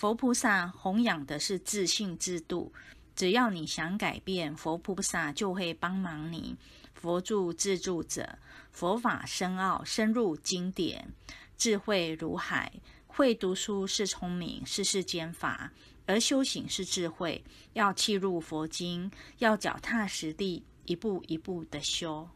[0.00, 2.72] 佛菩萨弘扬的是自信制度，
[3.14, 6.56] 只要你想改变，佛菩萨就会帮忙你。
[6.94, 8.38] 佛助自助者，
[8.72, 11.12] 佛法深奥，深入经典，
[11.58, 12.72] 智慧如海。
[13.06, 15.68] 会读书是聪明，是世间法；
[16.06, 17.44] 而修行是智慧，
[17.74, 22.26] 要契入佛经，要脚踏实地，一步一步的修。